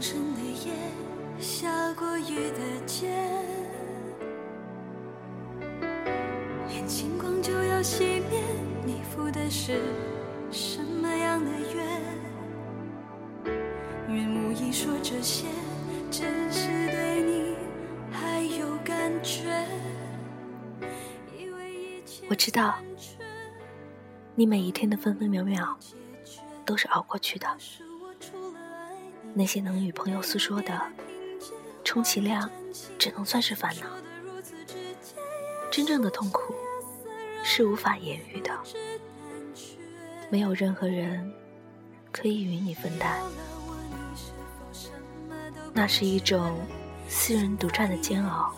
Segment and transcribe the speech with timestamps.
[0.00, 0.72] 深的夜
[1.40, 3.08] 下过雨的街，
[6.68, 8.40] 眼睛光就要熄灭，
[8.84, 9.80] 你赴的是
[10.52, 11.84] 什么样的约？
[14.08, 15.46] 愿无意说这些，
[16.10, 17.56] 只是对你
[18.12, 19.66] 还有感觉。
[21.36, 22.76] 以为一切我知道
[24.34, 25.76] 你每一天的分分秒秒
[26.64, 27.48] 都是熬过去的，
[29.38, 30.80] 那些能与朋友诉说的，
[31.84, 32.50] 充其量
[32.98, 33.86] 只能算是烦恼。
[35.70, 36.54] 真正的痛苦
[37.44, 38.50] 是无法言喻的，
[40.30, 41.30] 没有任何人
[42.10, 43.20] 可以与你分担。
[45.74, 46.58] 那是一种
[47.06, 48.50] 私人独占的煎熬，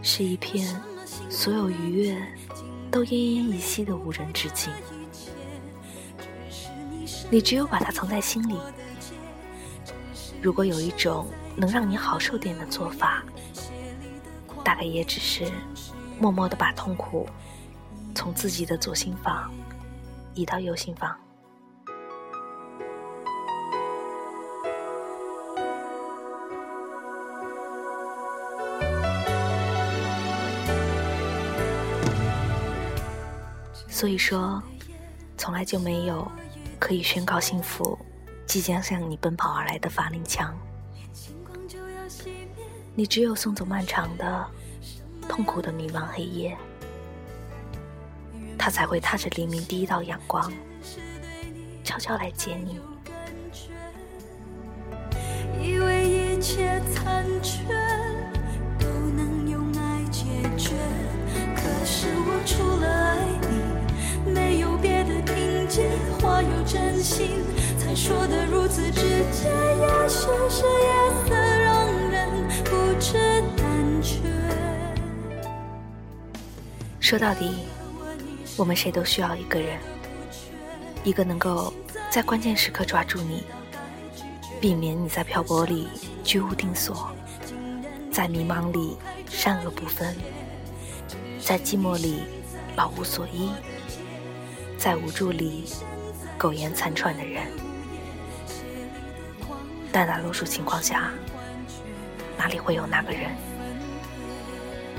[0.00, 0.80] 是一片
[1.28, 2.26] 所有愉悦
[2.90, 4.72] 都奄奄一息的无人之境。
[7.32, 8.60] 你只有把它藏在心里。
[10.42, 13.22] 如果有一种能让你好受点的做法，
[14.62, 15.50] 大概也只是
[16.18, 17.26] 默默的把痛苦
[18.14, 19.50] 从自己的左心房
[20.34, 21.16] 移到右心房。
[33.88, 34.62] 所以说，
[35.38, 36.30] 从来就没有
[36.82, 37.96] 可以宣告幸福
[38.44, 40.52] 即将向你奔跑而来的发令枪。
[42.92, 44.44] 你只有送走漫长的、
[45.28, 46.58] 痛苦的迷茫黑夜，
[48.58, 50.52] 他才会踏着黎明第一道阳光，
[51.84, 52.80] 悄悄来接你。
[55.62, 57.62] 以为一切残缺
[67.02, 67.30] 心，
[67.78, 69.02] 才说的如此直
[69.32, 69.50] 接。
[69.50, 72.28] 也许是夜色让人
[72.64, 72.70] 不
[73.00, 74.20] 知胆怯。
[77.00, 77.50] 说到底，
[78.56, 79.78] 我们谁都需要一个人，
[81.02, 81.74] 一个能够
[82.10, 83.44] 在关键时刻抓住你，
[84.60, 85.88] 避免你在漂泊里
[86.22, 87.10] 居无定所，
[88.10, 88.96] 在迷茫里
[89.28, 90.16] 善恶不分，
[91.42, 92.20] 在寂寞里
[92.76, 93.50] 老无所依，
[94.78, 95.64] 在无助里
[96.38, 97.46] 苟延残喘的人。
[99.92, 101.10] 大大多数情况下，
[102.38, 103.30] 哪里会有那个人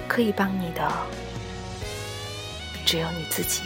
[0.08, 0.92] 可以帮你的？
[2.86, 3.64] 只有你自己。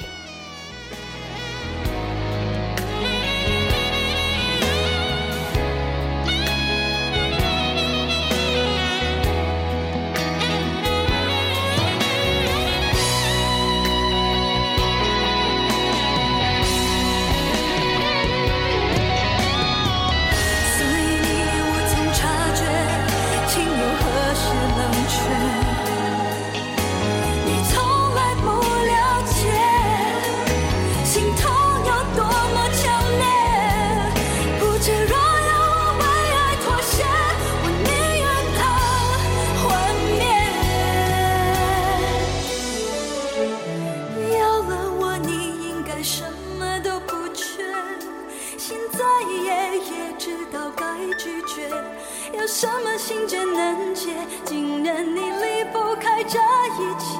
[52.47, 54.07] 什么心结难解？
[54.45, 57.19] 竟然你离不开这一切。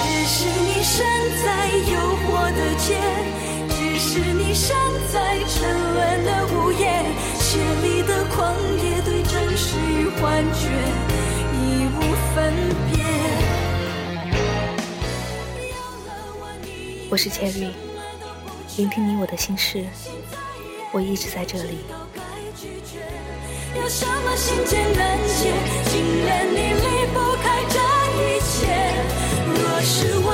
[0.00, 1.04] 只是你身
[1.44, 1.92] 在诱
[2.24, 2.26] 惑
[2.56, 2.96] 的街，
[3.68, 4.74] 只是你身
[5.12, 5.54] 在沉
[5.92, 7.04] 沦的午夜，
[7.38, 10.70] 血里的狂野对真实与幻觉
[11.52, 12.00] 已无
[12.34, 12.36] 分
[12.90, 13.04] 别。
[17.10, 17.72] 我是 Cherry，
[18.78, 19.84] 聆听你我的心事，
[20.92, 21.80] 我一直在这里。
[22.60, 25.52] 有什么心结难解？
[25.90, 27.78] 竟然你离不开这
[28.18, 28.50] 一切。
[29.46, 30.27] 若是我